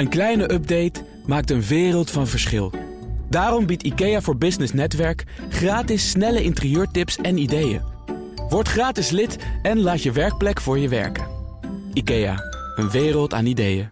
[0.00, 2.72] Een kleine update maakt een wereld van verschil.
[3.28, 7.82] Daarom biedt IKEA voor Business Netwerk gratis snelle interieurtips en ideeën.
[8.48, 11.26] Word gratis lid en laat je werkplek voor je werken.
[11.92, 12.36] IKEA,
[12.76, 13.90] een wereld aan ideeën.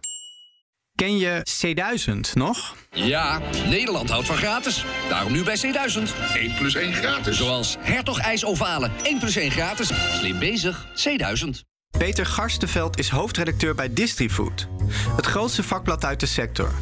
[0.95, 2.77] Ken je C1000 nog?
[2.91, 4.85] Ja, Nederland houdt van gratis.
[5.09, 6.35] Daarom nu bij C1000.
[6.35, 7.37] 1 plus 1 gratis.
[7.37, 8.91] Zoals Hertog IJs Ovalen.
[9.03, 9.91] 1 plus 1 gratis.
[10.19, 10.87] Slim bezig.
[10.87, 11.68] C1000.
[11.99, 14.69] Peter Garstenveld is hoofdredacteur bij Distrifood,
[15.17, 16.73] het grootste vakblad uit de sector.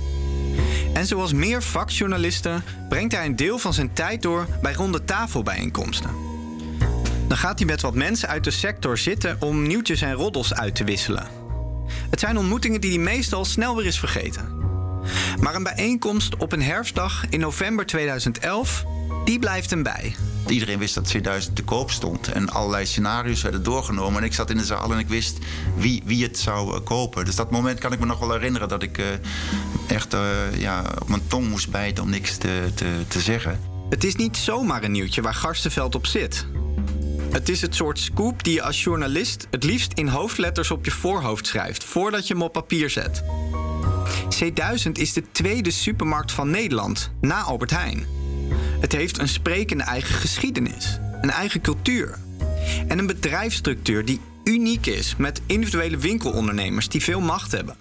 [0.93, 6.11] En zoals meer vakjournalisten brengt hij een deel van zijn tijd door bij ronde tafelbijeenkomsten.
[7.29, 10.75] Dan gaat hij met wat mensen uit de sector zitten om nieuwtjes en roddels uit
[10.75, 11.27] te wisselen.
[12.11, 14.55] Het zijn ontmoetingen die hij meestal snel weer is vergeten.
[15.41, 18.85] Maar een bijeenkomst op een herfstdag in november 2011,
[19.25, 20.15] die blijft hem bij.
[20.47, 24.21] Iedereen wist dat 2000 te koop stond en allerlei scenario's werden doorgenomen.
[24.21, 25.39] En ik zat in de zaal en ik wist
[25.77, 27.25] wie, wie het zou uh, kopen.
[27.25, 29.07] Dus dat moment kan ik me nog wel herinneren dat ik uh,
[29.87, 30.21] echt uh,
[30.59, 33.61] ja, op mijn tong moest bijten om niks te, te, te zeggen.
[33.91, 36.47] Het is niet zomaar een nieuwtje waar Garstenveld op zit.
[37.31, 40.91] Het is het soort scoop die je als journalist het liefst in hoofdletters op je
[40.91, 43.23] voorhoofd schrijft, voordat je hem op papier zet.
[44.45, 48.07] C1000 is de tweede supermarkt van Nederland, na Albert Heijn.
[48.81, 52.19] Het heeft een sprekende eigen geschiedenis, een eigen cultuur
[52.89, 57.77] en een bedrijfsstructuur die uniek is met individuele winkelondernemers die veel macht hebben.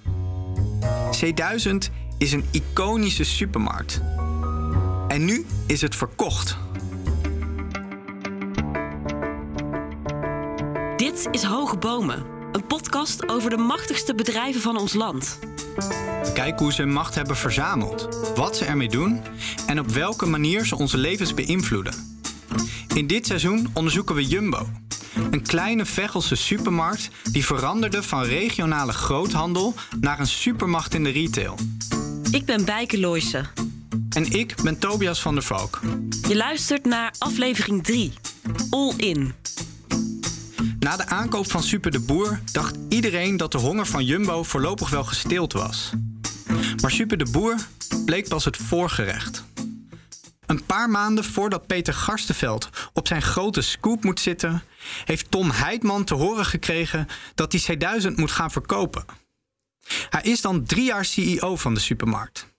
[1.24, 4.02] C1000 is een iconische supermarkt.
[5.08, 6.58] En nu is het verkocht.
[10.98, 15.40] Dit is Hoge Bomen, een podcast over de machtigste bedrijven van ons land.
[16.34, 19.22] Kijk hoe ze hun macht hebben verzameld, wat ze ermee doen
[19.68, 21.94] en op welke manier ze onze levens beïnvloeden.
[22.94, 24.70] In dit seizoen onderzoeken we Jumbo,
[25.32, 31.56] een kleine Vechelse supermarkt die veranderde van regionale groothandel naar een supermacht in de retail.
[32.32, 33.48] Ik ben Bijke Looijsen.
[34.10, 35.80] En ik ben Tobias van der Valk.
[36.28, 38.14] Je luistert naar aflevering 3,
[38.70, 39.34] All In.
[40.86, 44.90] Na de aankoop van Super de Boer dacht iedereen dat de honger van Jumbo voorlopig
[44.90, 45.92] wel gesteeld was.
[46.82, 47.56] Maar Super de Boer
[48.06, 49.44] bleek pas het voorgerecht.
[50.46, 54.64] Een paar maanden voordat Peter Garstenveld op zijn grote scoop moet zitten,
[55.06, 59.06] heeft Tom Heidman te horen gekregen dat hij C1000 moet gaan verkopen.
[60.10, 62.54] Hij is dan drie jaar CEO van de supermarkt.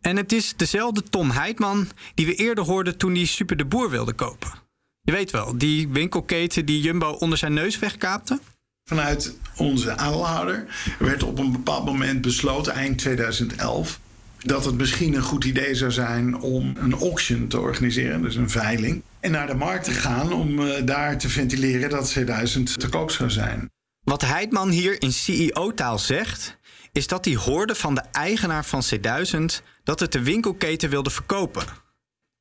[0.00, 3.90] En het is dezelfde Tom Heidman die we eerder hoorden toen hij Super de Boer
[3.90, 4.67] wilde kopen.
[5.08, 8.40] Je weet wel, die winkelketen die Jumbo onder zijn neus wegkaapte?
[8.84, 10.66] Vanuit onze aandeelhouder
[10.98, 14.00] werd op een bepaald moment besloten, eind 2011,
[14.38, 18.50] dat het misschien een goed idee zou zijn om een auction te organiseren, dus een
[18.50, 19.02] veiling.
[19.20, 23.10] En naar de markt te gaan om uh, daar te ventileren dat C1000 te koop
[23.10, 23.70] zou zijn.
[24.04, 26.58] Wat Heidman hier in CEO-taal zegt,
[26.92, 31.86] is dat hij hoorde van de eigenaar van C1000 dat het de winkelketen wilde verkopen.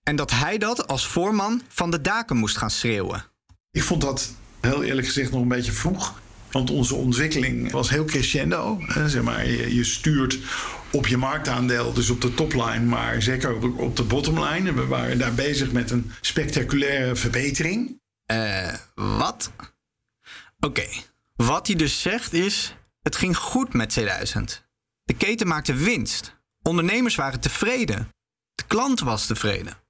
[0.08, 3.26] En dat hij dat als voorman van de daken moest gaan schreeuwen.
[3.72, 6.22] Ik vond dat heel eerlijk gezegd nog een beetje vroeg.
[6.52, 8.82] Want onze ontwikkeling was heel crescendo.
[9.06, 10.40] Zeg maar, je, stuurt
[10.92, 14.74] op je marktaandeel, dus op de topline, maar zeker op, op de bottomline.
[14.74, 18.02] We waren daar bezig met een spectaculaire verbetering.
[18.26, 19.52] Eh, wat?
[20.60, 21.04] Oké, okay.
[21.36, 24.44] wat hij dus zegt is: het ging goed met C1000.
[25.04, 26.36] De keten maakte winst.
[26.62, 28.10] Ondernemers waren tevreden.
[28.56, 29.86] De klant was tevreden.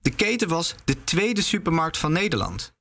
[0.00, 2.74] De keten was de tweede supermarkt van Nederland.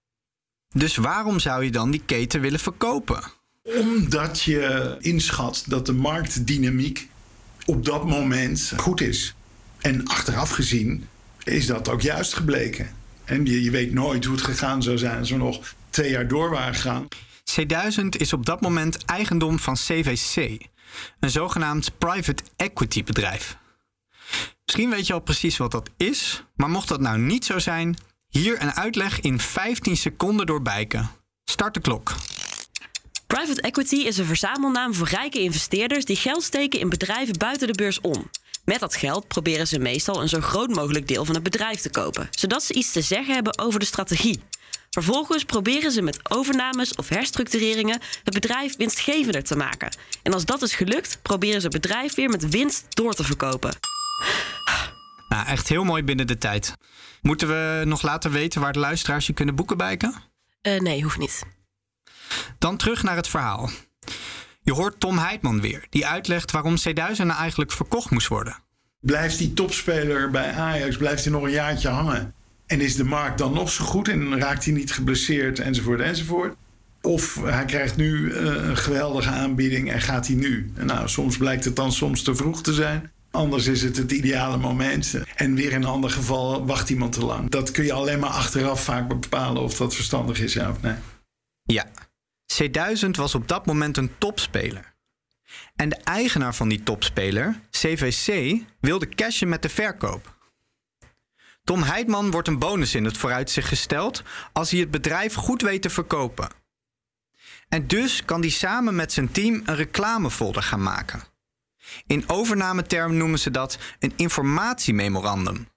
[0.74, 3.24] Dus waarom zou je dan die keten willen verkopen?
[3.64, 7.10] Omdat je inschat dat de marktdynamiek
[7.66, 9.36] op dat moment goed is.
[9.82, 11.08] En achteraf gezien
[11.44, 12.90] is dat ook juist gebleken.
[13.24, 16.28] En je, je weet nooit hoe het gegaan zou zijn als we nog twee jaar
[16.28, 17.08] door waren gegaan.
[17.62, 20.58] C1000 is op dat moment eigendom van CVC,
[21.20, 23.58] een zogenaamd private equity bedrijf.
[24.66, 27.98] Misschien weet je al precies wat dat is, maar mocht dat nou niet zo zijn,
[28.30, 31.12] hier een uitleg in 15 seconden door Bijken.
[31.44, 32.12] Start de klok.
[33.28, 37.74] Private equity is een verzamelnaam voor rijke investeerders die geld steken in bedrijven buiten de
[37.74, 38.30] beurs om.
[38.66, 41.90] Met dat geld proberen ze meestal een zo groot mogelijk deel van het bedrijf te
[41.90, 44.44] kopen, zodat ze iets te zeggen hebben over de strategie.
[44.90, 49.98] Vervolgens proberen ze met overnames of herstructureringen het bedrijf winstgevender te maken.
[50.24, 53.95] En als dat is gelukt, proberen ze het bedrijf weer met winst door te verkopen.
[55.30, 56.76] Nou, echt heel mooi binnen de tijd.
[57.22, 60.14] Moeten we nog laten weten waar de luisteraars je kunnen boeken bijken?
[60.62, 61.44] Uh, nee, hoeft niet.
[62.60, 63.70] Dan terug naar het verhaal.
[64.62, 68.58] Je hoort Tom Heidman weer, die uitlegt waarom C1000 nou eigenlijk verkocht moest worden.
[69.00, 72.34] Blijft die topspeler bij Ajax, blijft hij nog een jaartje hangen?
[72.66, 76.56] En is de markt dan nog zo goed en raakt hij niet geblesseerd enzovoort enzovoort?
[77.02, 80.72] Of hij krijgt nu eh, een geweldige aanbieding en gaat hij nu.
[80.76, 83.12] Nou, soms blijkt het dan soms te vroeg te zijn.
[83.36, 85.16] Anders is het het ideale moment.
[85.36, 87.50] En weer in een ander geval wacht iemand te lang.
[87.50, 90.96] Dat kun je alleen maar achteraf vaak bepalen of dat verstandig is, ja of nee.
[91.64, 91.88] Ja,
[92.54, 94.94] C1000 was op dat moment een topspeler.
[95.76, 100.36] En de eigenaar van die topspeler, CVC, wilde cashen met de verkoop.
[101.64, 104.24] Tom Heidman wordt een bonus in het vooruitzicht gesteld
[104.54, 106.50] als hij het bedrijf goed weet te verkopen.
[107.70, 111.24] En dus kan hij samen met zijn team een reclamefolder gaan maken.
[112.08, 115.68] In overnametermen noemen ze dat een informatiememorandum.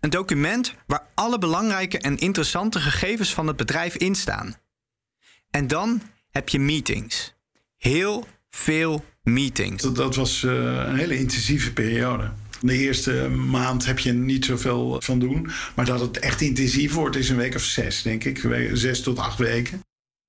[0.00, 4.56] Een document waar alle belangrijke en interessante gegevens van het bedrijf in staan.
[5.50, 7.34] En dan heb je meetings.
[7.76, 9.82] Heel veel meetings.
[9.82, 12.32] Dat, was uh, een hele intensieve periode.
[12.60, 15.50] De eerste maand heb je niet zoveel van doen.
[15.74, 18.48] Maar dat het echt intensief wordt, is een week of zes, denk ik.
[18.72, 19.82] Zes tot acht weken.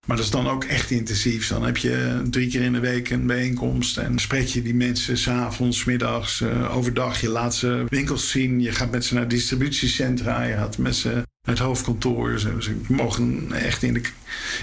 [0.08, 1.48] Maar dat is dan ook echt intensief.
[1.48, 3.98] Dan heb je drie keer in de week een bijeenkomst.
[3.98, 7.22] En spreek je die mensen s'avonds, middags, uh, overdag.
[7.22, 8.62] Je laat ze winkels zien.
[8.62, 10.44] Je gaat met ze naar distributiecentra.
[10.44, 12.40] Je gaat met ze naar het hoofdkantoor.
[12.40, 14.02] Ze, mogen echt in de,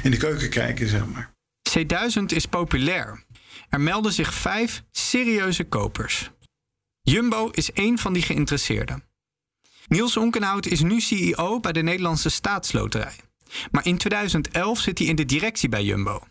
[0.02, 1.30] in de keuken kijken, zeg maar.
[1.78, 3.24] C1000 is populair.
[3.68, 6.30] Er melden zich vijf serieuze kopers.
[7.02, 9.02] Jumbo is één van die geïnteresseerden.
[9.86, 13.14] Niels Onkenhout is nu CEO bij de Nederlandse Staatsloterij.
[13.70, 16.22] Maar in 2011 zit hij in de directie bij Jumbo.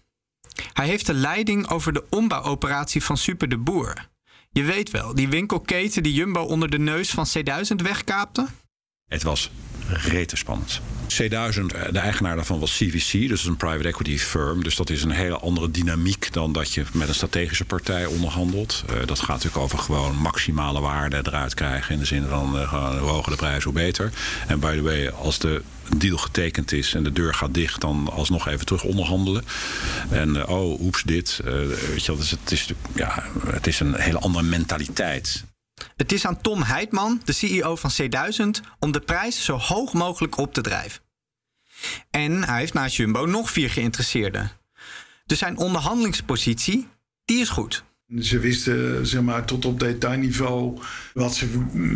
[0.73, 4.07] Hij heeft de leiding over de ombouwoperatie van Super de Boer.
[4.51, 8.47] Je weet wel, die winkelketen die Jumbo onder de neus van C1000 wegkaapte?
[9.07, 9.51] Het was
[9.87, 10.81] rete spannend.
[11.07, 14.63] C1000, eh, de eigenaar daarvan was CVC, dus een private equity firm.
[14.63, 18.83] Dus dat is een hele andere dynamiek dan dat je met een strategische partij onderhandelt.
[18.89, 21.93] Uh, dat gaat natuurlijk over gewoon maximale waarde eruit krijgen.
[21.93, 24.11] In de zin van uh, hoe hoger de prijs, hoe beter.
[24.47, 25.61] En by the way, als de
[25.97, 29.43] deal getekend is en de deur gaat dicht, dan alsnog even terug onderhandelen.
[30.09, 31.41] En oh, oeps, dit.
[31.43, 35.45] weet je, dus het, is, ja, het is een hele andere mentaliteit.
[35.97, 38.47] Het is aan Tom Heidman, de CEO van C1000,
[38.79, 41.01] om de prijs zo hoog mogelijk op te drijven.
[42.09, 44.51] En hij heeft naast Jumbo nog vier geïnteresseerden.
[45.25, 46.87] Dus zijn onderhandelingspositie,
[47.25, 47.83] die is goed.
[48.19, 50.79] Ze wisten zeg maar, tot op detailniveau
[51.13, 51.47] wat ze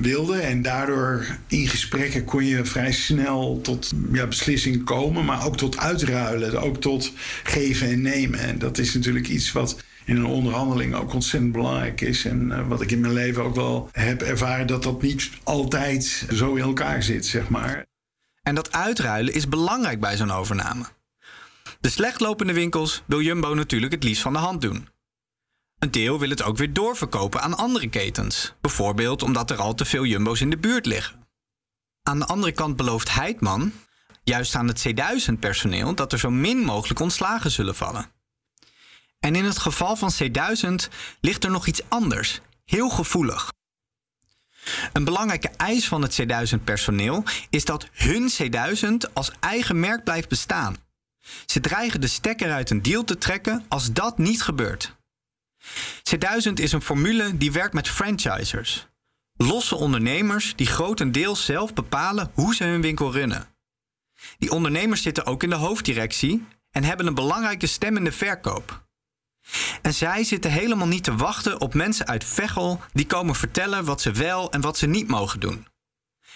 [0.02, 0.42] wilden.
[0.42, 5.26] En daardoor in gesprekken kon je vrij snel tot ja, beslissingen komen.
[5.26, 6.62] Maar ook tot uitruilen.
[6.62, 7.12] Ook tot
[7.44, 8.40] geven en nemen.
[8.40, 12.26] En dat is natuurlijk iets wat in een onderhandeling ook ontzettend belangrijk is.
[12.26, 16.26] En uh, wat ik in mijn leven ook wel heb ervaren, dat dat niet altijd
[16.34, 17.86] zo in elkaar zit, zeg maar.
[18.42, 20.86] En dat uitruilen is belangrijk bij zo'n overname.
[21.80, 24.88] De slechtlopende winkels wil Jumbo natuurlijk het liefst van de hand doen.
[25.80, 29.86] Een deel wil het ook weer doorverkopen aan andere ketens, bijvoorbeeld omdat er al te
[29.86, 31.28] veel Jumbo's in de buurt liggen.
[32.04, 33.72] Aan de andere kant belooft Heidman,
[34.24, 38.20] juist aan het C1000-personeel, dat er zo min mogelijk ontslagen zullen vallen.
[39.26, 40.88] En in het geval van C1000
[41.20, 43.52] ligt er nog iets anders, heel gevoelig.
[44.94, 50.76] Een belangrijke eis van het C1000-personeel is dat hun C1000 als eigen merk blijft bestaan.
[51.46, 54.96] Ze dreigen de stekker uit een deal te trekken als dat niet gebeurt.
[56.16, 58.88] C1000 is een formule die werkt met franchisers.
[59.34, 63.48] Losse ondernemers die grotendeels zelf bepalen hoe ze hun winkel runnen.
[64.38, 68.90] Die ondernemers zitten ook in de hoofddirectie en hebben een belangrijke stem in de verkoop.
[69.82, 74.02] En zij zitten helemaal niet te wachten op mensen uit Veghel die komen vertellen wat
[74.02, 75.68] ze wel en wat ze niet mogen doen.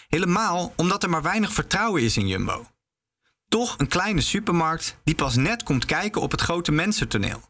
[0.07, 2.67] Helemaal omdat er maar weinig vertrouwen is in Jumbo.
[3.47, 7.41] Toch een kleine supermarkt die pas net komt kijken op het grote mensentoneel.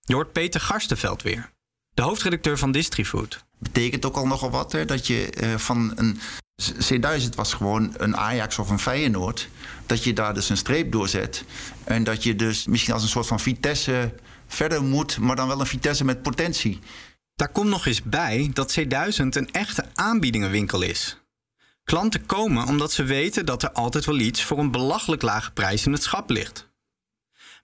[0.00, 1.52] Je hoort Peter Garstenveld weer,
[1.94, 3.44] de hoofdredacteur van Distrifood.
[3.58, 6.18] Betekent ook al nogal wat, hè, dat je uh, van een
[6.62, 9.48] C1000 was gewoon een Ajax of een Feyenoord.
[9.86, 11.44] Dat je daar dus een streep doorzet.
[11.84, 14.14] En dat je dus misschien als een soort van Vitesse
[14.54, 16.78] verder moet, maar dan wel een Vitesse met potentie.
[17.34, 21.16] Daar komt nog eens bij dat C1000 een echte aanbiedingenwinkel is.
[21.84, 25.86] Klanten komen omdat ze weten dat er altijd wel iets voor een belachelijk lage prijs
[25.86, 26.70] in het schap ligt.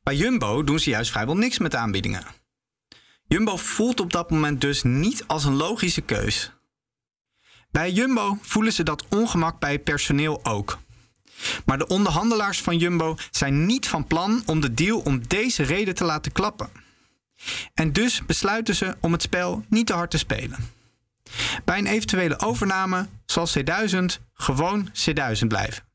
[0.03, 2.25] Bij Jumbo doen ze juist vrijwel niks met aanbiedingen.
[3.27, 6.53] Jumbo voelt op dat moment dus niet als een logische keus.
[7.71, 10.79] Bij Jumbo voelen ze dat ongemak bij personeel ook.
[11.65, 15.95] Maar de onderhandelaars van Jumbo zijn niet van plan om de deal om deze reden
[15.95, 16.71] te laten klappen.
[17.75, 20.59] En dus besluiten ze om het spel niet te hard te spelen.
[21.65, 25.87] Bij een eventuele overname zal C1000 gewoon C1000 blijven.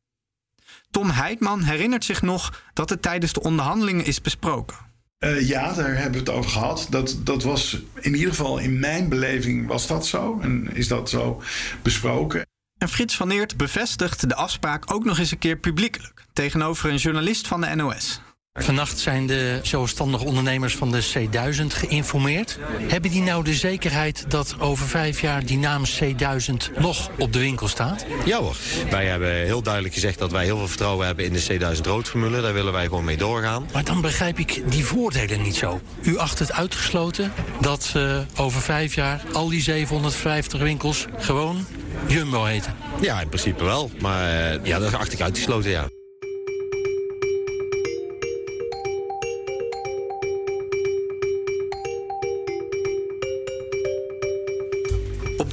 [0.91, 4.77] Tom Heidman herinnert zich nog dat het tijdens de onderhandelingen is besproken.
[5.19, 6.87] Uh, ja, daar hebben we het over gehad.
[6.89, 10.39] Dat, dat was in ieder geval in mijn beleving was dat zo.
[10.41, 11.41] En is dat zo
[11.81, 12.45] besproken.
[12.83, 16.95] En Frits van Eert bevestigt de afspraak ook nog eens een keer publiekelijk tegenover een
[16.95, 18.21] journalist van de NOS.
[18.59, 22.59] Vannacht zijn de zelfstandige ondernemers van de C1000 geïnformeerd.
[22.87, 27.39] Hebben die nou de zekerheid dat over vijf jaar die naam C1000 nog op de
[27.39, 28.05] winkel staat?
[28.25, 28.55] Ja hoor.
[28.89, 32.41] Wij hebben heel duidelijk gezegd dat wij heel veel vertrouwen hebben in de C1000 roodformule.
[32.41, 33.67] Daar willen wij gewoon mee doorgaan.
[33.73, 35.81] Maar dan begrijp ik die voordelen niet zo.
[36.01, 37.31] U acht het uitgesloten
[37.61, 41.65] dat uh, over vijf jaar al die 750 winkels gewoon
[42.07, 42.75] Jumbo heten?
[43.01, 43.91] Ja, in principe wel.
[43.99, 45.89] Maar uh, ja, dat acht ik uitgesloten, ja.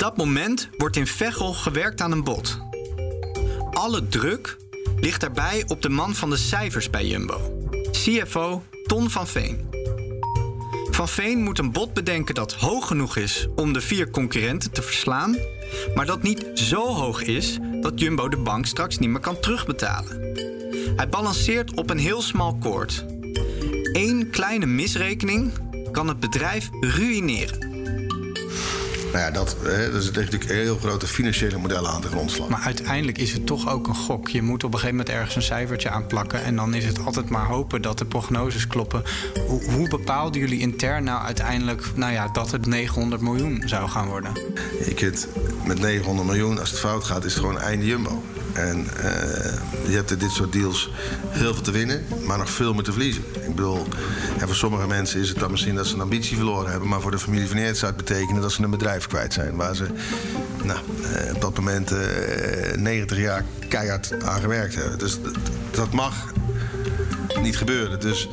[0.00, 2.58] Dat moment wordt in Veghel gewerkt aan een bod.
[3.70, 4.56] Alle druk
[5.00, 9.68] ligt daarbij op de man van de cijfers bij Jumbo, CFO Ton van Veen.
[10.90, 14.82] Van Veen moet een bod bedenken dat hoog genoeg is om de vier concurrenten te
[14.82, 15.36] verslaan,
[15.94, 20.32] maar dat niet zo hoog is dat Jumbo de bank straks niet meer kan terugbetalen.
[20.96, 23.04] Hij balanceert op een heel smal koord.
[23.92, 25.52] Eén kleine misrekening
[25.92, 27.69] kan het bedrijf ruïneren.
[29.12, 32.48] Nou ja, dat, hè, er zitten natuurlijk heel grote financiële modellen aan de grondslag.
[32.48, 34.28] Maar uiteindelijk is het toch ook een gok.
[34.28, 36.42] Je moet op een gegeven moment ergens een cijfertje aanplakken.
[36.42, 39.02] En dan is het altijd maar hopen dat de prognoses kloppen.
[39.46, 44.08] Hoe, hoe bepaalden jullie intern nou uiteindelijk nou ja, dat het 900 miljoen zou gaan
[44.08, 44.32] worden?
[44.84, 45.28] Je kunt
[45.66, 48.22] met 900 miljoen, als het fout gaat, is het gewoon einde jumbo.
[48.52, 50.90] En uh, je hebt in dit soort deals
[51.28, 53.22] heel veel te winnen, maar nog veel meer te verliezen.
[53.34, 53.86] Ik bedoel,
[54.38, 57.00] en voor sommige mensen is het dan misschien dat ze een ambitie verloren hebben, maar
[57.00, 59.56] voor de familie van Eerts zou het betekenen dat ze een bedrijf kwijt zijn.
[59.56, 59.86] Waar ze
[60.62, 61.98] nou, uh, op dat moment uh,
[62.76, 64.98] 90 jaar keihard aan gewerkt hebben.
[64.98, 65.18] Dus
[65.70, 66.32] dat mag
[67.42, 68.00] niet gebeuren.
[68.00, 68.28] Dus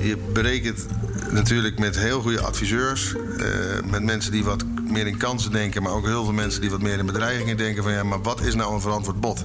[0.00, 0.86] je berekent
[1.30, 3.14] natuurlijk met heel goede adviseurs,
[3.90, 4.64] met mensen die wat
[4.94, 7.82] meer in kansen denken, maar ook heel veel mensen die wat meer in bedreigingen denken
[7.82, 9.44] van ja, maar wat is nou een verantwoord bod?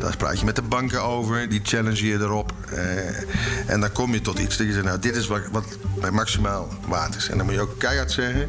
[0.00, 2.52] Daar praat je met de banken over, die challenge je erop.
[2.72, 5.64] Uh, en dan kom je tot iets dat je zegt, nou dit is wat, wat
[6.00, 7.28] bij maximaal waard is.
[7.28, 8.48] En dan moet je ook keihard zeggen,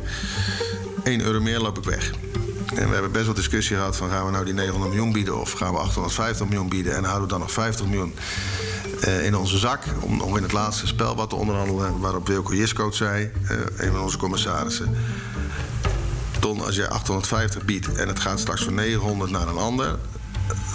[1.04, 2.12] 1 euro meer loop ik weg.
[2.76, 5.40] En we hebben best wel discussie gehad van gaan we nou die 900 miljoen bieden
[5.40, 8.14] of gaan we 850 miljoen bieden en houden we dan nog 50 miljoen
[9.08, 12.00] uh, in onze zak om nog in het laatste spel wat te onderhandelen.
[12.00, 14.96] Waarop Wilco Jiskoot zei, uh, een van onze commissarissen.
[16.40, 20.00] Ton, als je 850 biedt en het gaat straks voor 900 naar een ander,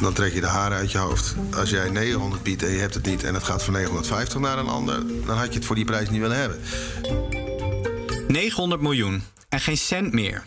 [0.00, 1.34] dan trek je de haren uit je hoofd.
[1.54, 4.58] Als jij 900 biedt en je hebt het niet en het gaat voor 950 naar
[4.58, 6.60] een ander, dan had je het voor die prijs niet willen hebben.
[8.28, 10.44] 900 miljoen en geen cent meer.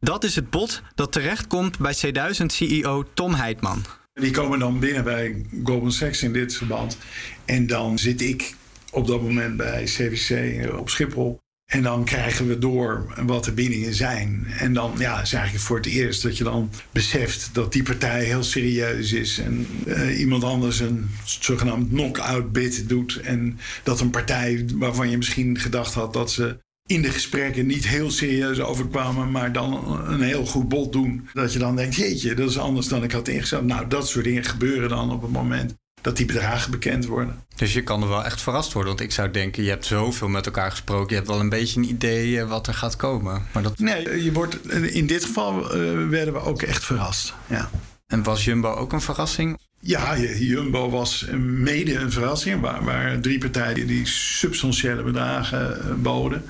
[0.00, 3.84] Dat is het bod dat terechtkomt bij C1000-CEO Tom Heitman.
[4.12, 6.98] Die komen dan binnen bij Goldman Sachs in dit verband.
[7.44, 8.54] En dan zit ik
[8.90, 11.40] op dat moment bij CVC op Schiphol.
[11.68, 14.46] En dan krijgen we door wat de bindingen zijn.
[14.58, 18.24] En dan ja, is eigenlijk voor het eerst dat je dan beseft dat die partij
[18.24, 19.38] heel serieus is.
[19.38, 23.20] En uh, iemand anders een zogenaamd knock-out bid doet.
[23.20, 27.88] En dat een partij waarvan je misschien gedacht had dat ze in de gesprekken niet
[27.88, 31.28] heel serieus overkwamen, maar dan een heel goed bod doen.
[31.32, 33.64] Dat je dan denkt, jeetje, dat is anders dan ik had ingezet.
[33.64, 37.44] Nou, dat soort dingen gebeuren dan op het moment dat die bedragen bekend worden.
[37.56, 38.92] Dus je kan er wel echt verrast worden.
[38.92, 41.08] Want ik zou denken, je hebt zoveel met elkaar gesproken.
[41.08, 43.46] Je hebt wel een beetje een idee wat er gaat komen.
[43.52, 43.78] Maar dat...
[43.78, 47.34] Nee, je wordt, in dit geval uh, werden we ook echt verrast.
[47.46, 47.70] Ja.
[48.06, 49.58] En was Jumbo ook een verrassing?
[49.80, 52.60] Ja, Jumbo was mede een verrassing.
[52.60, 56.44] Waar, waar drie partijen die substantiële bedragen boden.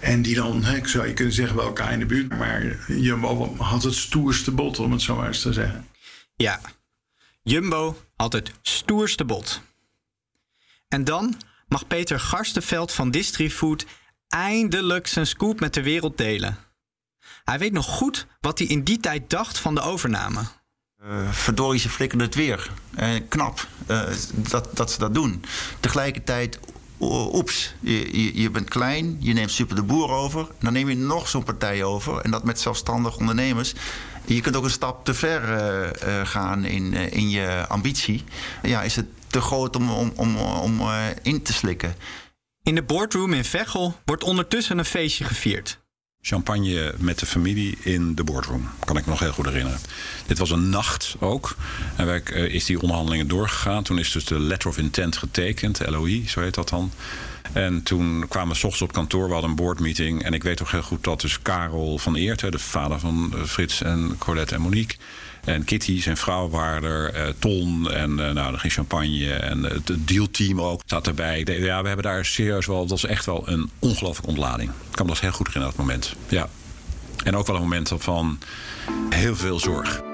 [0.00, 2.38] En die dan, ik zou je kunnen zeggen, bij elkaar in de buurt.
[2.38, 5.86] Maar Jumbo had het stoerste bod, om het zo maar eens te zeggen.
[6.36, 6.60] Ja,
[7.46, 9.60] Jumbo had het stoerste bod.
[10.88, 13.86] En dan mag Peter Garstenveld van Distrifood
[14.28, 16.58] eindelijk zijn scoop met de wereld delen.
[17.44, 20.40] Hij weet nog goed wat hij in die tijd dacht van de overname.
[21.02, 22.70] Uh, verdorie, ze flikken het weer.
[22.98, 24.02] Uh, knap uh,
[24.34, 25.44] dat, dat ze dat doen.
[25.80, 26.58] Tegelijkertijd,
[27.00, 30.46] oeps, je, je, je, bent klein, je neemt Super de Boer over.
[30.58, 32.20] Dan neem je nog zo'n partij over.
[32.20, 33.74] En dat met zelfstandig ondernemers.
[34.24, 35.42] Je kunt ook een stap te ver
[36.26, 38.24] gaan in, in je ambitie.
[38.62, 40.82] Ja, is het te groot om, om, om, om
[41.22, 41.94] in te slikken.
[42.62, 45.78] In de boardroom in Veghel wordt ondertussen een feestje gevierd
[46.26, 48.68] champagne met de familie in de boardroom.
[48.84, 49.80] Kan ik me nog heel goed herinneren.
[50.26, 51.56] Dit was een nacht ook.
[51.96, 53.82] En wij, is die onderhandelingen doorgegaan.
[53.82, 56.92] Toen is dus de letter of intent getekend, LOI, zo heet dat dan.
[57.52, 60.22] En toen kwamen we s ochtends op kantoor, we hadden een boardmeeting.
[60.22, 63.42] En ik weet toch heel goed dat dus Karel van Eert, de vader van eh,
[63.42, 64.96] Frits en Colette en Monique...
[65.44, 67.14] En Kitty, zijn vrouw, waren er.
[67.14, 69.32] Uh, Ton en uh, nou, er ging champagne.
[69.32, 71.44] En het dealteam ook zat erbij.
[71.46, 72.80] Ja, we hebben daar serieus wel...
[72.80, 74.70] Dat was echt wel een ongelooflijke ontlading.
[74.70, 76.14] Ik kan me dat heel goed herinneren, dat moment.
[76.28, 76.48] Ja.
[77.24, 78.38] En ook wel een moment van
[79.10, 80.13] heel veel zorg.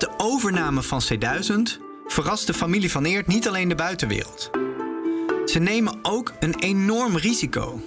[0.00, 4.50] Met de overname van C1000 verrast de familie van Eert niet alleen de buitenwereld.
[5.46, 7.82] Ze nemen ook een enorm risico.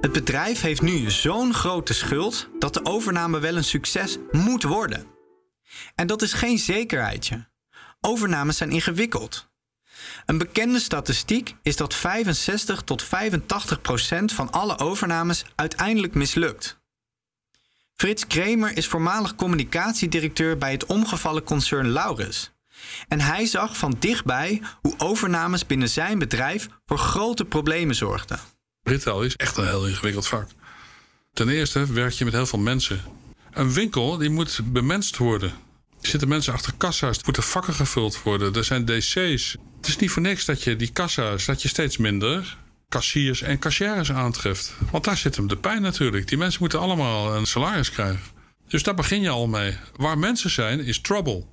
[0.00, 5.06] Het bedrijf heeft nu zo'n grote schuld dat de overname wel een succes moet worden.
[5.94, 7.48] En dat is geen zekerheidje.
[8.00, 9.50] Overnames zijn ingewikkeld.
[10.26, 16.79] Een bekende statistiek is dat 65 tot 85 procent van alle overnames uiteindelijk mislukt.
[18.00, 22.50] Frits Kremer is voormalig communicatiedirecteur bij het omgevallen concern Laurus.
[23.08, 28.40] En hij zag van dichtbij hoe overnames binnen zijn bedrijf voor grote problemen zorgden.
[28.82, 30.48] Retail is echt een heel ingewikkeld vak.
[31.32, 33.00] Ten eerste werk je met heel veel mensen.
[33.50, 35.52] Een winkel die moet bemenst worden.
[36.00, 39.56] Er zitten mensen achter kassa's, er moeten vakken gevuld worden, er zijn DC's.
[39.76, 42.58] Het is niet voor niks dat je die kassa's, dat je steeds minder
[42.90, 44.72] kassiers en kassières aantreft.
[44.90, 46.28] Want daar zit hem de pijn natuurlijk.
[46.28, 48.20] Die mensen moeten allemaal een salaris krijgen.
[48.68, 49.76] Dus daar begin je al mee.
[49.96, 51.44] Waar mensen zijn, is trouble.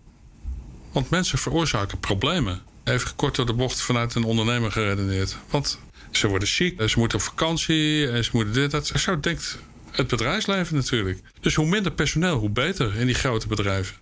[0.91, 2.61] Want mensen veroorzaken problemen.
[2.83, 5.37] Even kort door de bocht vanuit een ondernemer geredeneerd.
[5.49, 5.79] Want
[6.11, 8.87] ze worden ziek, ze moeten op vakantie en ze moeten dit, dat.
[8.87, 9.57] Zo denkt
[9.91, 11.21] het bedrijfsleven natuurlijk.
[11.39, 13.95] Dus hoe minder personeel, hoe beter in die grote bedrijven.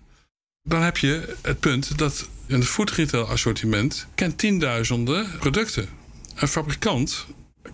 [0.64, 5.90] Dan heb je het punt dat in het foodretail assortiment kent tienduizenden producten.
[6.36, 7.26] Een fabrikant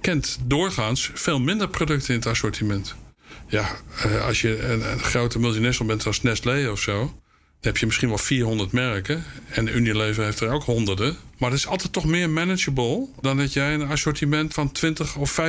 [0.01, 2.95] kent doorgaans veel minder producten in het assortiment.
[3.47, 3.69] Ja,
[4.03, 8.07] eh, als je een, grote multinational bent als Nestlé of zo, dan heb je misschien
[8.07, 9.23] wel 400 merken.
[9.49, 11.17] En Unilever heeft er ook honderden.
[11.37, 15.39] Maar het is altijd toch meer manageable dan dat jij een assortiment van 20 of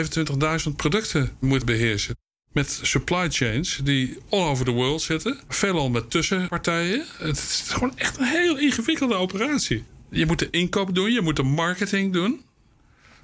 [0.66, 2.16] 25.000 producten moet beheersen.
[2.52, 5.40] Met supply chains die all over the world zitten.
[5.49, 7.04] Veelal met tussenpartijen.
[7.19, 9.85] Het is gewoon echt een heel ingewikkelde operatie.
[10.11, 12.40] Je moet de inkoop doen, je moet de marketing doen.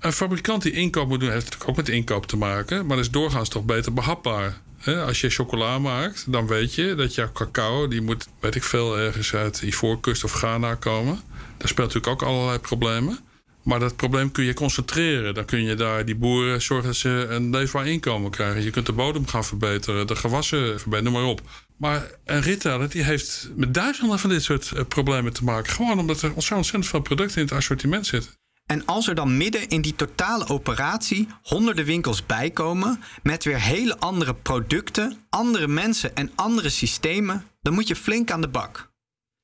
[0.01, 2.87] Een fabrikant die inkoop moet doen, heeft natuurlijk ook met inkoop te maken.
[2.87, 4.61] Maar dat is doorgaans toch beter behapbaar.
[4.85, 7.89] als je chocola maakt, dan weet je dat jouw cacao...
[7.89, 11.21] die moet, weet ik veel, ergens uit Ivoorkust of Ghana komen.
[11.57, 13.19] Daar speelt natuurlijk ook allerlei problemen.
[13.63, 15.35] Maar dat probleem kun je concentreren.
[15.35, 18.63] Dan kun je daar die boeren zorgen dat ze een leefbaar inkomen krijgen.
[18.63, 21.41] Je kunt de bodem gaan verbeteren, de gewassen verbeteren, noem maar op.
[21.77, 25.73] Maar een retailer die heeft met duizenden van dit soort eh, problemen te maken.
[25.73, 28.31] Gewoon omdat er ontzettend veel producten in het assortiment zitten.
[28.69, 33.99] En als er dan midden in die totale operatie honderden winkels bijkomen met weer hele
[33.99, 38.91] andere producten, andere mensen en andere systemen, dan moet je flink aan de bak.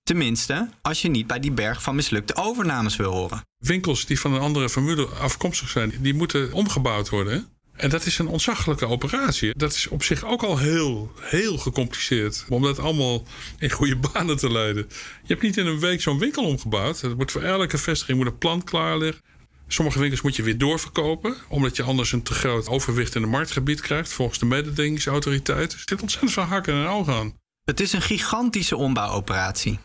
[0.02, 3.40] Tenminste, als je niet bij die berg van mislukte overnames wil horen.
[3.56, 7.48] Winkels die van een andere formule afkomstig zijn, die moeten omgebouwd worden.
[7.76, 9.54] En dat is een ontzaglijke operatie.
[9.56, 12.44] Dat is op zich ook al heel, heel gecompliceerd.
[12.48, 13.24] Om dat allemaal
[13.58, 14.86] in goede banen te leiden.
[15.22, 17.00] Je hebt niet in een week zo'n winkel omgebouwd.
[17.00, 19.22] Het wordt voor elke vestiging moet een plan klaar liggen.
[19.68, 21.36] Sommige winkels moet je weer doorverkopen.
[21.48, 24.12] Omdat je anders een te groot overwicht in het marktgebied krijgt.
[24.12, 25.72] Volgens de mededingingsautoriteit.
[25.72, 27.38] Er zit ontzettend veel hakken en ogen aan.
[27.64, 29.78] Het is een gigantische ombouwoperatie.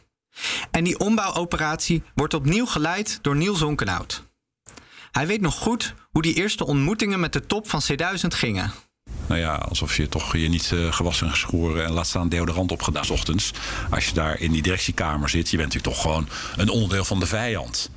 [0.72, 4.29] En die ombouwoperatie wordt opnieuw geleid door Niels Onkenhout.
[5.12, 8.72] Hij weet nog goed hoe die eerste ontmoetingen met de top van C1000 gingen.
[9.28, 13.06] Nou ja, alsof je toch je niet uh, gewassen geschoren en laat staan deodorant opgedaan.
[13.06, 13.52] S ochtends,
[13.90, 17.20] als je daar in die directiekamer zit, je bent natuurlijk toch gewoon een onderdeel van
[17.20, 17.90] de vijand.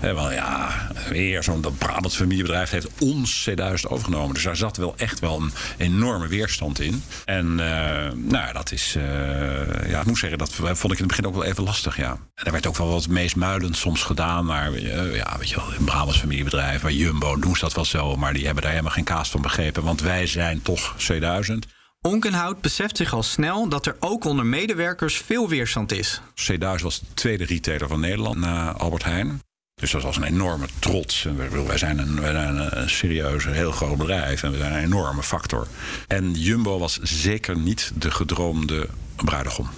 [0.00, 4.34] He, wel ja, weer zo'n Brabant familiebedrijf heeft ons C1000 overgenomen.
[4.34, 7.02] Dus daar zat wel echt wel een enorme weerstand in.
[7.24, 11.06] En uh, nou, dat is, uh, ja, ik moet zeggen, dat vond ik in het
[11.06, 12.10] begin ook wel even lastig, ja.
[12.34, 14.44] En er werd ook wel wat meesmuilend soms gedaan.
[14.44, 17.84] Maar uh, ja, weet je wel, een Brabants familiebedrijf, bij Jumbo doen ze dat wel
[17.84, 18.16] zo.
[18.16, 19.82] Maar die hebben daar helemaal geen kaas van begrepen.
[19.82, 21.76] Want wij zijn toch C1000.
[22.00, 26.20] Onkenhout beseft zich al snel dat er ook onder medewerkers veel weerstand is.
[26.20, 29.40] C1000 was de tweede retailer van Nederland na Albert Heijn.
[29.78, 31.22] Dus dat was een enorme trots.
[31.66, 35.22] Wij zijn een, wij zijn een serieus, heel groot bedrijf en we zijn een enorme
[35.22, 35.66] factor.
[36.06, 39.70] En Jumbo was zeker niet de gedroomde bruidegom.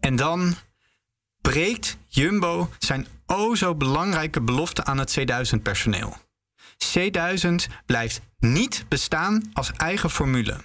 [0.00, 0.54] En dan
[1.40, 6.16] breekt Jumbo zijn o zo belangrijke belofte aan het C1000-personeel.
[6.84, 10.56] C1000 blijft niet bestaan als eigen formule.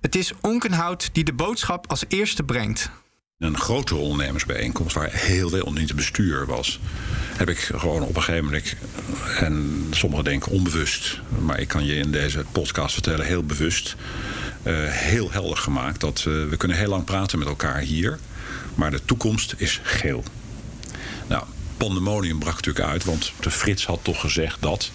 [0.00, 2.90] Het is Onkenhout die de boodschap als eerste brengt.
[3.42, 6.80] Een grotere ondernemersbijeenkomst waar heel veel niet het bestuur was,
[7.36, 8.76] heb ik gewoon op een gegeven moment,
[9.38, 13.96] en sommigen denken onbewust, maar ik kan je in deze podcast vertellen, heel bewust,
[14.62, 18.18] uh, heel helder gemaakt dat uh, we kunnen heel lang praten met elkaar hier,
[18.74, 20.24] maar de toekomst is geel.
[21.28, 21.44] Nou,
[21.76, 24.90] pandemonium brak natuurlijk uit, want de Frits had toch gezegd dat.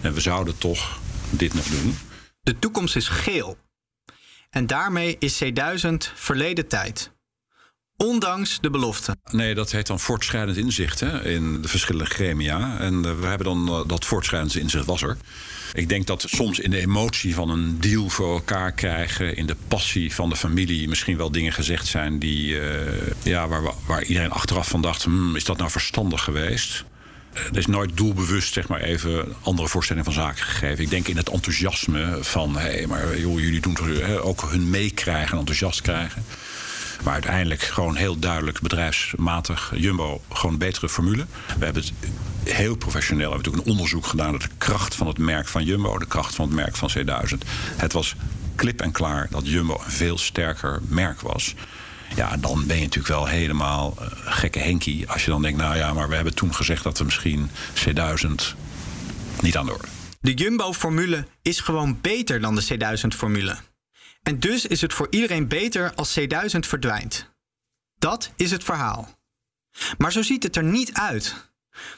[0.00, 1.98] En we zouden toch dit nog doen.
[2.42, 3.56] De toekomst is geel.
[4.50, 7.10] En daarmee is C1000 verleden tijd.
[8.02, 9.16] Ondanks de belofte.
[9.30, 12.78] Nee, dat heet dan voortschrijdend inzicht hè, in de verschillende gremia.
[12.78, 15.16] En eh, we hebben dan uh, dat voortschrijdend inzicht was er.
[15.72, 19.56] Ik denk dat soms in de emotie van een deal voor elkaar krijgen, in de
[19.68, 22.62] passie van de familie, misschien wel dingen gezegd zijn die, uh,
[23.22, 26.84] ja, waar, waar iedereen achteraf van dacht: hmm, is dat nou verstandig geweest?
[27.32, 30.84] Er is nooit doelbewust zeg maar even andere voorstelling van zaken gegeven.
[30.84, 32.56] Ik denk in het enthousiasme van...
[32.56, 36.24] hé, hey, maar joh, jullie doen toch ook hun meekrijgen, enthousiast krijgen.
[37.02, 39.72] Maar uiteindelijk gewoon heel duidelijk bedrijfsmatig.
[39.74, 41.26] Jumbo gewoon een betere formule.
[41.58, 41.92] We hebben het
[42.54, 43.28] heel professioneel.
[43.28, 46.06] We hebben natuurlijk een onderzoek gedaan naar de kracht van het merk van Jumbo, de
[46.06, 47.48] kracht van het merk van C1000.
[47.76, 48.14] Het was
[48.54, 51.54] klip en klaar dat Jumbo een veel sterker merk was.
[52.16, 55.10] Ja, dan ben je natuurlijk wel helemaal uh, gekke Henkie.
[55.10, 58.56] Als je dan denkt, nou ja, maar we hebben toen gezegd dat we misschien C1000
[59.40, 59.88] niet aan de orde.
[60.20, 63.71] De Jumbo-formule is gewoon beter dan de C1000-formule.
[64.22, 67.30] En dus is het voor iedereen beter als C1000 verdwijnt.
[67.98, 69.08] Dat is het verhaal.
[69.98, 71.50] Maar zo ziet het er niet uit.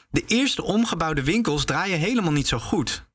[0.09, 3.05] De eerste omgebouwde winkels draaien helemaal niet zo goed.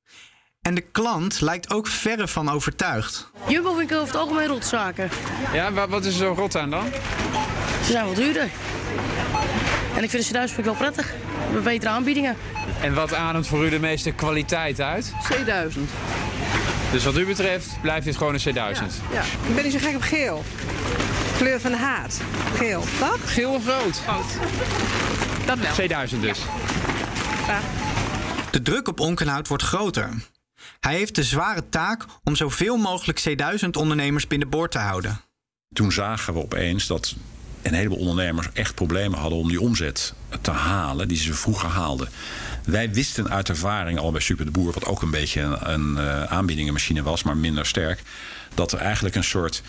[0.63, 3.31] En de klant lijkt ook verre van overtuigd.
[3.49, 5.11] Jumbo ik over het algemeen rotzaken.
[5.53, 6.87] Ja, wat is er zo rot aan dan?
[7.85, 8.51] Ze zijn wel duurder.
[9.97, 11.07] En ik vind de C1000 wel prettig.
[11.07, 12.37] We hebben betere aanbiedingen.
[12.81, 15.13] En wat ademt voor u de meeste kwaliteit uit?
[15.13, 15.81] C1000.
[16.93, 18.53] Dus wat u betreft blijft dit gewoon een C1000?
[18.55, 18.73] Ja,
[19.13, 19.23] ja.
[19.49, 20.45] ik ben niet zo gek op geel.
[21.37, 22.21] Kleur van de haat.
[22.55, 23.35] Geel, toch?
[23.35, 24.03] Geel of rood?
[24.07, 24.27] Rood.
[25.47, 26.07] Dat wel.
[26.07, 26.39] C1000 dus.
[27.47, 27.61] Ja.
[28.51, 30.11] De druk op Onkenhout wordt groter.
[30.81, 35.21] Hij heeft de zware taak om zoveel mogelijk C1000-ondernemers binnenboord te houden.
[35.73, 37.15] Toen zagen we opeens dat
[37.63, 42.09] een heleboel ondernemers echt problemen hadden om die omzet te halen die ze vroeger haalden.
[42.71, 46.23] Wij wisten uit ervaring al bij Super de Boer, wat ook een beetje een, uh,
[46.23, 48.03] aanbiedingenmachine was, maar minder sterk,
[48.55, 49.63] dat er eigenlijk een soort.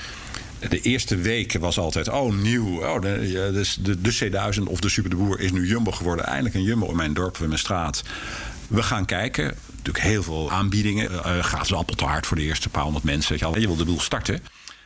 [0.69, 5.09] De eerste weken was altijd, oh nieuw, oh, de, de, de C1000 of de Super
[5.09, 6.25] de Boer is nu Jumbo geworden.
[6.25, 8.03] Eindelijk een Jumbo in mijn dorp, in mijn straat.
[8.67, 9.55] We gaan kijken.
[9.69, 11.11] Natuurlijk heel veel aanbiedingen.
[11.11, 13.37] Uh, gratis appeltaart voor de eerste paar honderd mensen.
[13.39, 14.39] Je, je wil de boel starten.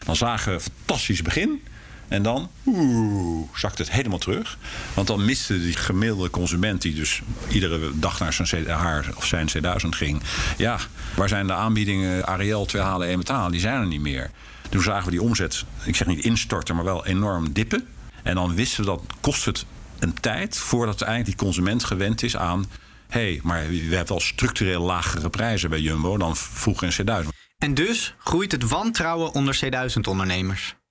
[0.06, 1.62] Dan zagen we een fantastisch begin.
[2.08, 4.58] En dan oeh, zakt het helemaal terug.
[4.94, 9.50] Want dan miste die gemiddelde consument, die dus iedere dag naar zijn haar of zijn
[9.58, 10.22] C1000 ging.
[10.58, 10.80] Ja,
[11.16, 13.52] waar zijn de aanbiedingen Ariel, twee halen, één betalen?
[13.52, 14.32] Die zijn er niet meer.
[14.70, 17.88] Toen zagen we die omzet, ik zeg niet instorten, maar wel enorm dippen.
[18.24, 19.66] En dan wisten we dat kost het
[20.00, 22.66] een tijd voordat eigenlijk die consument gewend is aan.
[23.08, 27.28] Hé, hey, maar we hebben wel structureel lagere prijzen bij Jumbo dan vroeger in C1000.
[27.58, 30.85] En dus groeit het wantrouwen onder C1000-ondernemers.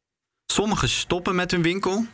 [0.46, 2.06] Sommigen stoppen met hun winkel.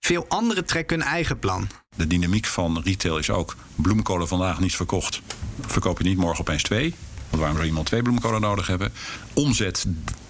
[0.00, 1.68] Veel anderen trekken hun eigen plan.
[1.96, 5.20] De dynamiek van retail is ook bloemkolen vandaag niet verkocht.
[5.60, 6.94] Verkoop je niet morgen opeens twee.
[7.28, 8.92] Want waarom zou iemand twee bloemkolen nodig hebben?
[9.34, 9.86] Omzet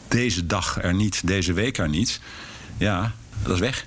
[0.08, 2.20] deze dag er niet, deze week er niet.
[2.76, 3.86] Ja, dat is weg.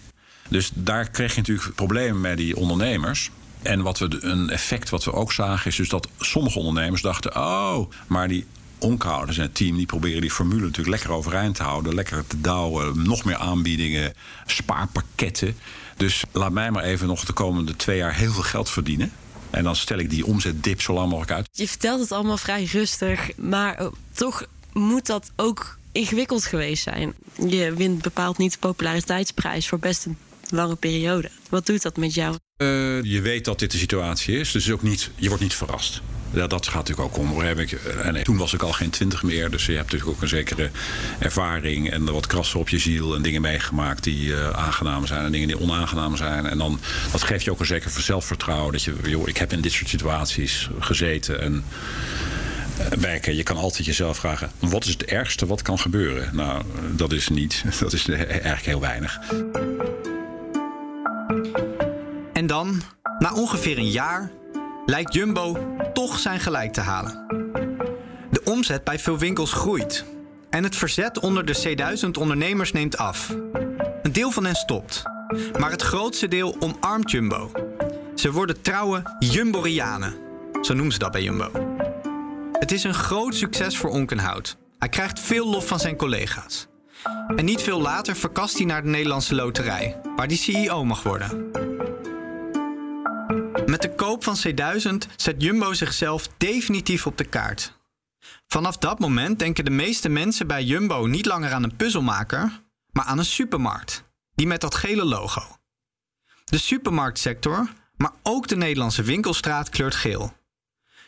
[0.50, 3.32] Dus daar kreeg je natuurlijk problemen met die ondernemers.
[3.62, 7.36] En wat we, een effect wat we ook zagen is dus dat sommige ondernemers dachten...
[7.36, 8.46] oh, maar die
[8.80, 11.96] Onkhouders en het team die proberen die formule natuurlijk lekker overeind te houden.
[11.96, 14.14] Lekker te douwen, nog meer aanbiedingen,
[14.46, 15.56] spaarpakketten.
[15.98, 19.12] Dus laat mij maar even nog de komende twee jaar heel veel geld verdienen.
[19.50, 21.50] En dan stel ik die omzetdip zo lang mogelijk uit.
[21.52, 27.14] Je vertelt het allemaal vrij rustig, maar uh, toch moet dat ook ingewikkeld geweest zijn.
[27.48, 30.18] Je wint bepaald niet de populariteitsprijs voor best een
[30.50, 31.30] lange periode.
[31.50, 32.38] Wat doet dat met jou?
[32.58, 36.02] Uh, je weet dat dit de situatie is, dus ook niet, je wordt niet verrast.
[36.32, 37.40] Ja, dat gaat natuurlijk ook om.
[37.40, 39.52] Heb ik, en toen was ik al geen twintig meer.
[39.52, 40.70] Dus je hebt natuurlijk ook een zekere
[41.20, 41.92] ervaring.
[41.92, 43.16] En wat krassen op je ziel.
[43.16, 45.26] En dingen meegemaakt die uh, aangenaam zijn.
[45.26, 46.46] En dingen die onaangenaam zijn.
[46.46, 46.80] En dan
[47.12, 48.72] dat geeft je ook een zeker zelfvertrouwen.
[48.72, 51.42] Dat je, joh, ik heb in dit soort situaties gezeten.
[51.42, 51.64] En
[53.00, 53.36] werken.
[53.36, 56.36] Je kan altijd jezelf vragen: wat is het ergste wat kan gebeuren?
[56.36, 56.64] Nou,
[56.96, 57.64] dat is niet.
[57.80, 59.20] Dat is eigenlijk heel weinig.
[62.34, 62.82] En dan,
[63.20, 64.32] na ongeveer een jaar,
[64.90, 67.26] lijkt Jumbo toch zijn gelijk te halen.
[68.32, 70.06] De omzet bij veel winkels groeit.
[70.50, 73.36] En het verzet onder de C1000 ondernemers neemt af.
[74.02, 75.04] Een deel van hen stopt.
[75.60, 77.52] Maar het grootste deel omarmt Jumbo.
[78.16, 80.16] Ze worden trouwe Jumborianen.
[80.62, 81.52] Zo noemen ze dat bij Jumbo.
[82.52, 84.58] Het is een groot succes voor Onkenhout.
[84.80, 86.68] Hij krijgt veel lof van zijn collega's.
[87.36, 91.59] En niet veel later verkast hij naar de Nederlandse Loterij, waar hij CEO mag worden.
[93.70, 97.74] Met de koop van C1000 zet Jumbo zichzelf definitief op de kaart.
[98.48, 103.06] Vanaf dat moment denken de meeste mensen bij Jumbo niet langer aan een puzzelmaker, maar
[103.06, 104.04] aan een supermarkt,
[104.36, 105.42] die met dat gele logo.
[106.46, 110.34] De supermarktsector, maar ook de Nederlandse winkelstraat kleurt geel.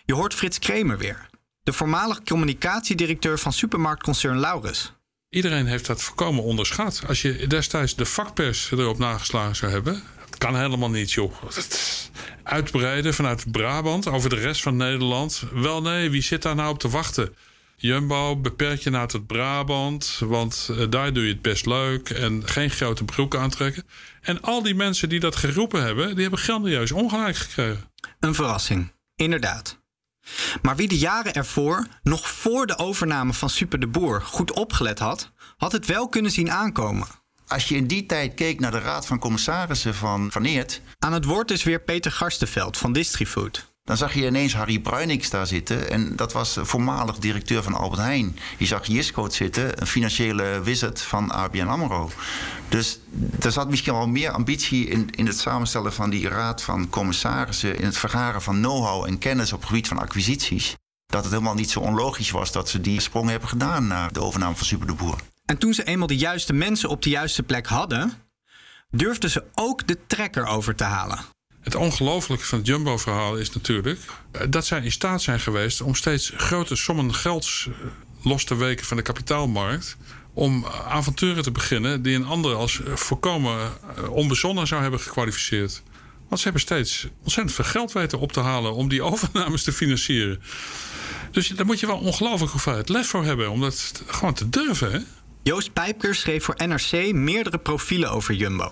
[0.06, 1.30] Je hoort Frits Kremer weer,
[1.64, 4.94] de voormalig communicatiedirecteur van supermarktconcern Laurus.
[5.30, 7.02] Iedereen heeft dat voorkomen onderschat.
[7.08, 10.04] Als je destijds de vakpers erop nageslagen zou hebben,
[10.42, 11.34] kan helemaal niet, joh.
[12.44, 15.44] Uitbreiden vanuit Brabant over de rest van Nederland.
[15.54, 17.36] Wel nee, wie zit daar nou op te wachten?
[17.76, 22.48] Jumbo, beperk je nou tot Brabant, want eh, daar doe je het best leuk en
[22.48, 23.84] geen grote broek aantrekken.
[24.22, 27.92] En al die mensen die dat geroepen hebben, die hebben grandieus ongelijk gekregen.
[28.20, 29.80] Een verrassing, inderdaad.
[30.62, 35.00] Maar wie de jaren ervoor, nog voor de overname van Super de Boer, goed opgelet
[35.00, 37.08] had, had het wel kunnen zien aankomen.
[37.52, 40.82] Als je in die tijd keek naar de Raad van Commissarissen van Van Eert...
[41.00, 43.72] Aan het woord is weer Peter Garstenveld van Distrifood.
[43.84, 45.90] Dan zag je ineens Harry Bruinings daar zitten.
[45.90, 48.38] En dat was voormalig directeur van Albert Heijn.
[48.58, 52.10] Je zag Jiscoot zitten, een financiële wizard van ABN AMRO.
[52.70, 53.00] Dus
[53.42, 57.78] er zat misschien wel meer ambitie in, in het samenstellen van die raad van commissarissen.
[57.78, 60.76] In het vergaren van know-how en kennis op het gebied van acquisities.
[61.06, 64.22] Dat het helemaal niet zo onlogisch was dat ze die sprong hebben gedaan naar de
[64.22, 65.18] overname van Super de Boer.
[65.52, 68.14] En toen ze eenmaal de juiste mensen op de juiste plek hadden,
[68.92, 71.20] durfden ze ook de trekker over te halen.
[71.62, 74.00] Het ongelooflijke van het Jumbo-verhaal is natuurlijk
[74.32, 77.88] eh, dat zij in staat zijn geweest om steeds grote sommen gelds eh,
[78.24, 79.98] los te weken van de kapitaalmarkt.
[80.34, 83.72] Om eh, avonturen te beginnen die een ander als volkomen
[84.10, 85.84] onbezonnen zou hebben gekwalificeerd.
[86.28, 89.72] Want ze hebben steeds ontzettend veel geld weten op te halen om die overnames te
[89.72, 90.42] financieren.
[91.32, 94.92] Dus daar moet je wel ongelooflijk hoeveelheid lef voor hebben om dat gewoon te durven.
[94.92, 95.00] Hè?
[95.44, 98.72] Joost Pijpker schreef voor NRC meerdere profielen over Jumbo.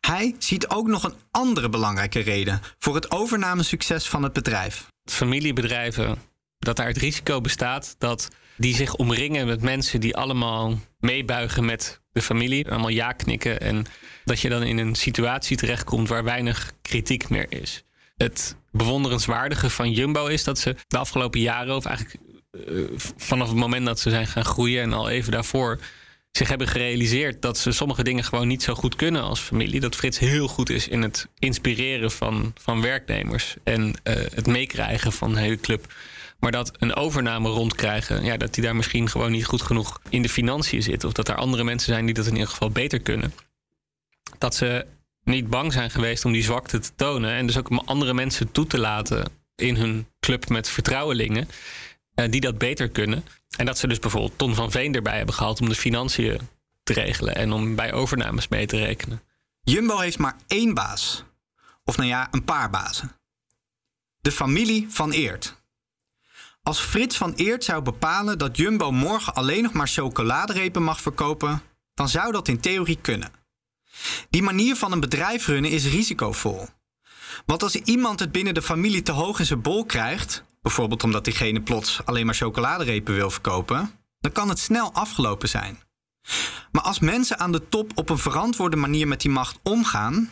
[0.00, 4.86] Hij ziet ook nog een andere belangrijke reden voor het overnamesucces van het bedrijf.
[5.04, 6.18] Familiebedrijven,
[6.58, 12.00] dat daar het risico bestaat dat die zich omringen met mensen die allemaal meebuigen met
[12.12, 13.86] de familie, allemaal ja knikken en
[14.24, 17.84] dat je dan in een situatie terechtkomt waar weinig kritiek meer is.
[18.16, 22.18] Het bewonderenswaardige van Jumbo is dat ze de afgelopen jaren, of eigenlijk
[23.16, 25.78] vanaf het moment dat ze zijn gaan groeien en al even daarvoor,
[26.32, 29.80] zich hebben gerealiseerd dat ze sommige dingen gewoon niet zo goed kunnen als familie.
[29.80, 35.12] Dat Frits heel goed is in het inspireren van, van werknemers en uh, het meekrijgen
[35.12, 35.94] van de hele club.
[36.38, 40.22] Maar dat een overname rondkrijgen, ja, dat die daar misschien gewoon niet goed genoeg in
[40.22, 41.04] de financiën zit.
[41.04, 43.34] Of dat er andere mensen zijn die dat in ieder geval beter kunnen.
[44.38, 44.86] Dat ze
[45.24, 47.30] niet bang zijn geweest om die zwakte te tonen.
[47.30, 51.48] En dus ook om andere mensen toe te laten in hun club met vertrouwelingen.
[52.18, 53.24] Uh, die dat beter kunnen.
[53.56, 56.48] En dat ze dus bijvoorbeeld Ton van Veen erbij hebben gehaald om de financiën
[56.82, 59.22] te regelen en om bij overnames mee te rekenen.
[59.62, 61.24] Jumbo heeft maar één baas.
[61.84, 63.12] Of nou ja, een paar bazen.
[64.20, 65.56] De familie van Eert.
[66.62, 71.62] Als Frits van Eert zou bepalen dat Jumbo morgen alleen nog maar chocoladerepen mag verkopen,
[71.94, 73.32] dan zou dat in theorie kunnen.
[74.30, 76.68] Die manier van een bedrijf runnen is risicovol.
[77.46, 81.24] Want als iemand het binnen de familie te hoog in zijn bol krijgt, bijvoorbeeld omdat
[81.24, 85.78] diegene plots alleen maar chocoladerepen wil verkopen, dan kan het snel afgelopen zijn.
[86.72, 90.30] Maar als mensen aan de top op een verantwoorde manier met die macht omgaan,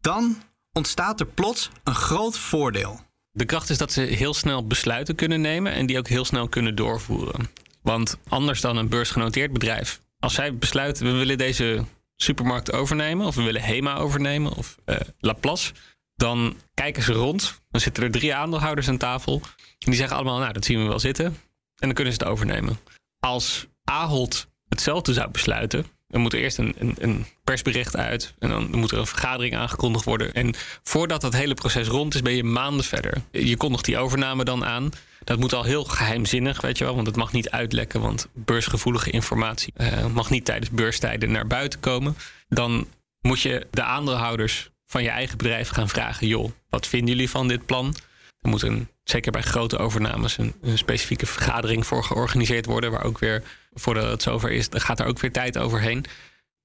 [0.00, 0.42] dan
[0.72, 3.00] ontstaat er plots een groot voordeel.
[3.30, 6.48] De kracht is dat ze heel snel besluiten kunnen nemen en die ook heel snel
[6.48, 7.50] kunnen doorvoeren.
[7.82, 11.84] Want anders dan een beursgenoteerd bedrijf, als zij besluiten we willen deze
[12.16, 15.72] supermarkt overnemen, of we willen HEMA overnemen, of uh, Laplace,
[16.20, 17.60] dan kijken ze rond.
[17.70, 19.40] Dan zitten er drie aandeelhouders aan tafel.
[19.56, 21.24] En die zeggen allemaal, nou, dat zien we wel zitten.
[21.24, 21.34] En
[21.76, 22.78] dan kunnen ze het overnemen.
[23.20, 25.86] Als Ahold hetzelfde zou besluiten...
[26.08, 28.34] dan moet er eerst een, een, een persbericht uit.
[28.38, 30.32] En dan moet er een vergadering aangekondigd worden.
[30.32, 33.22] En voordat dat hele proces rond is, ben je maanden verder.
[33.30, 34.90] Je kondigt die overname dan aan.
[35.24, 36.94] Dat moet al heel geheimzinnig, weet je wel.
[36.94, 39.72] Want het mag niet uitlekken, want beursgevoelige informatie...
[39.76, 42.16] Uh, mag niet tijdens beurstijden naar buiten komen.
[42.48, 42.86] Dan
[43.20, 47.48] moet je de aandeelhouders van je eigen bedrijf gaan vragen: joh, wat vinden jullie van
[47.48, 47.94] dit plan?
[48.40, 53.18] Er moet een, zeker bij grote overnames een, specifieke vergadering voor georganiseerd worden, waar ook
[53.18, 56.04] weer, voordat het zover is, dan gaat er ook weer tijd overheen.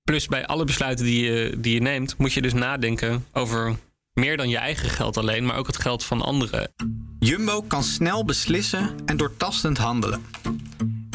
[0.03, 3.75] Plus bij alle besluiten die je, die je neemt, moet je dus nadenken over
[4.13, 6.73] meer dan je eigen geld alleen, maar ook het geld van anderen.
[7.19, 10.25] Jumbo kan snel beslissen en doortastend handelen.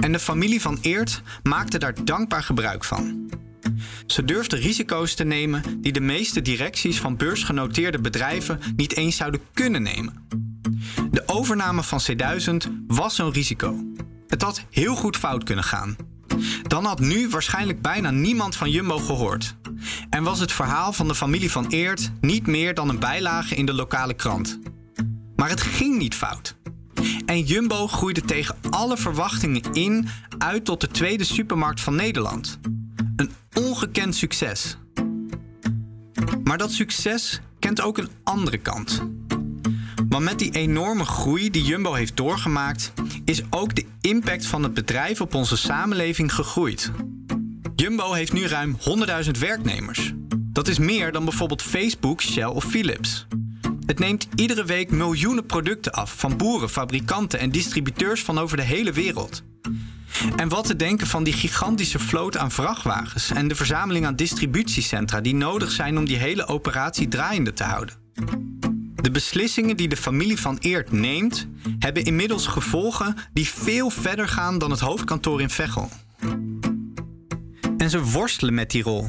[0.03, 3.29] En de familie van Eert maakte daar dankbaar gebruik van.
[4.07, 9.41] Ze durfde risico's te nemen die de meeste directies van beursgenoteerde bedrijven niet eens zouden
[9.53, 10.29] kunnen nemen.
[11.11, 13.85] De overname van C1000 was zo'n risico.
[14.29, 15.97] Het had heel goed fout kunnen gaan.
[16.63, 19.57] Dan had nu waarschijnlijk bijna niemand van Jumbo gehoord.
[20.11, 23.67] En was het verhaal van de familie van Eert niet meer dan een bijlage in
[23.67, 24.59] de lokale krant.
[25.37, 26.57] Maar het ging niet fout.
[27.27, 30.09] En Jumbo groeide tegen alle verwachtingen in
[30.39, 32.59] uit tot de tweede supermarkt van Nederland.
[33.55, 34.77] Ongekend succes.
[36.45, 39.03] Maar dat succes kent ook een andere kant.
[40.09, 42.93] Want met die enorme groei die Jumbo heeft doorgemaakt,
[43.25, 46.91] is ook de impact van het bedrijf op onze samenleving gegroeid.
[47.77, 48.77] Jumbo heeft nu ruim
[49.25, 50.13] 100.000 werknemers.
[50.37, 53.27] Dat is meer dan bijvoorbeeld Facebook, Shell of Philips.
[53.87, 58.63] Het neemt iedere week miljoenen producten af van boeren, fabrikanten en distributeurs van over de
[58.63, 59.43] hele wereld.
[60.37, 65.21] En wat te denken van die gigantische vloot aan vrachtwagens en de verzameling aan distributiecentra
[65.21, 67.95] die nodig zijn om die hele operatie draaiende te houden.
[68.95, 71.47] De beslissingen die de familie van Eert neemt,
[71.79, 75.91] hebben inmiddels gevolgen die veel verder gaan dan het hoofdkantoor in Veghel.
[77.77, 79.09] En ze worstelen met die rol.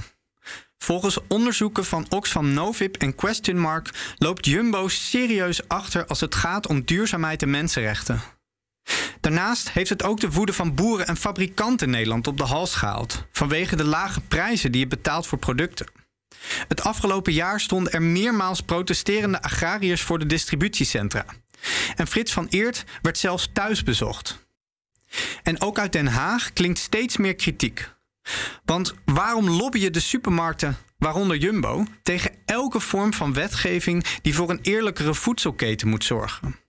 [0.78, 6.68] Volgens onderzoeken van Oxfam Novib en Question Mark loopt Jumbo serieus achter als het gaat
[6.68, 8.22] om duurzaamheid en mensenrechten.
[9.22, 12.76] Daarnaast heeft het ook de woede van boeren en fabrikanten in Nederland op de hals
[12.76, 15.88] gehaald, vanwege de lage prijzen die je betaalt voor producten.
[16.68, 21.26] Het afgelopen jaar stonden er meermaals protesterende agrariërs voor de distributiecentra.
[21.96, 24.46] En Frits van Eert werd zelfs thuis bezocht.
[25.44, 27.90] En ook uit Den Haag klinkt steeds meer kritiek.
[28.66, 34.60] Want waarom lobbyen de supermarkten, waaronder Jumbo, tegen elke vorm van wetgeving die voor een
[34.62, 36.61] eerlijkere voedselketen moet zorgen?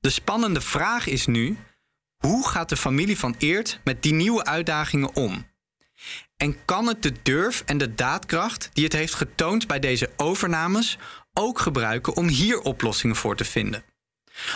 [0.00, 1.58] De spannende vraag is nu:
[2.16, 5.48] hoe gaat de familie van Eert met die nieuwe uitdagingen om?
[6.36, 10.98] En kan het de durf en de daadkracht die het heeft getoond bij deze overnames
[11.32, 13.84] ook gebruiken om hier oplossingen voor te vinden?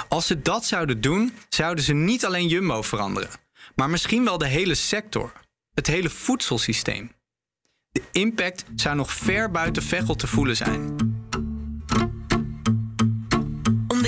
[0.08, 3.30] Als ze dat zouden doen, zouden ze niet alleen Jumbo veranderen,
[3.74, 5.32] maar misschien wel de hele sector,
[5.74, 7.12] het hele voedselsysteem.
[7.92, 10.96] De impact zou nog ver buiten Veghel te voelen zijn.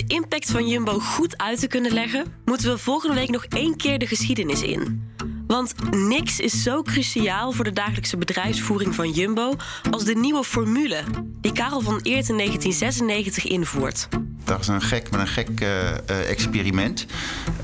[0.06, 3.98] Impact van Jumbo goed uit te kunnen leggen, moeten we volgende week nog één keer
[3.98, 5.04] de geschiedenis in.
[5.46, 9.56] Want niks is zo cruciaal voor de dagelijkse bedrijfsvoering van Jumbo
[9.90, 11.02] als de nieuwe formule
[11.40, 14.08] die Karel van Eert in 1996 invoert.
[14.44, 17.06] Dat is een gek met een gek uh, uh, experiment.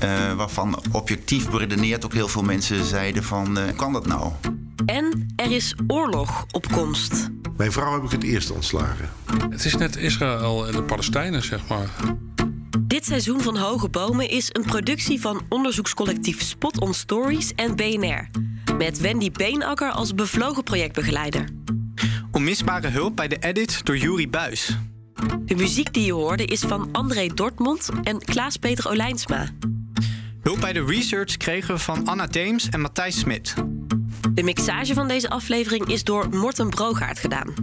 [0.03, 3.57] Uh, waarvan objectief beredeneerd ook heel veel mensen zeiden van...
[3.75, 4.31] kan dat nou?
[4.85, 7.29] En er is oorlog op komst.
[7.57, 9.09] Mijn vrouw heb ik het eerst ontslagen.
[9.49, 11.89] Het is net Israël en de Palestijnen, zeg maar.
[12.79, 18.29] Dit seizoen van Hoge Bomen is een productie van onderzoekscollectief Spot on Stories en BNR.
[18.77, 21.49] Met Wendy Beenakker als bevlogen projectbegeleider.
[22.31, 24.77] Onmisbare hulp bij de edit door Juri Buis.
[25.45, 29.47] De muziek die je hoorde is van André Dortmund en Klaas-Peter Olijnsma.
[30.41, 33.53] Hulp bij de research kregen we van Anna Deems en Matthijs Smit.
[34.33, 37.53] De mixage van deze aflevering is door Morten Brogaard gedaan.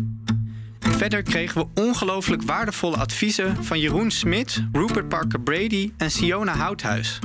[0.79, 7.19] Verder kregen we ongelooflijk waardevolle adviezen van Jeroen Smit, Rupert Parker Brady en Siona Houthuis.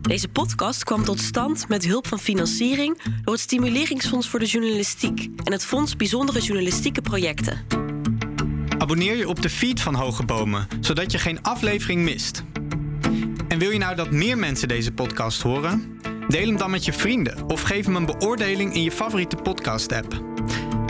[0.00, 5.28] Deze podcast kwam tot stand met hulp van financiering door het Stimuleringsfonds voor de Journalistiek
[5.44, 7.64] en het Fonds Bijzondere Journalistieke Projecten.
[8.78, 12.42] Abonneer je op de feed van Hoge Bomen, zodat je geen aflevering mist.
[13.48, 15.98] En wil je nou dat meer mensen deze podcast horen?
[16.28, 20.22] Deel hem dan met je vrienden of geef hem een beoordeling in je favoriete podcast-app.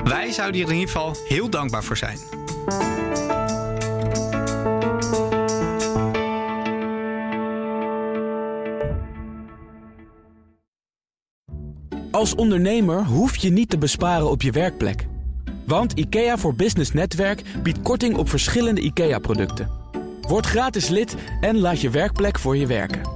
[0.05, 2.19] Wij zouden hier in ieder geval heel dankbaar voor zijn.
[12.11, 15.07] Als ondernemer hoef je niet te besparen op je werkplek.
[15.67, 19.71] Want IKEA voor Business Netwerk biedt korting op verschillende IKEA-producten.
[20.21, 23.16] Word gratis lid en laat je werkplek voor je werken.